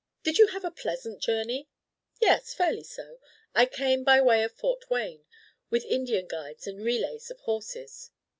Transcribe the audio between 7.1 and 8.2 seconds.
of horses."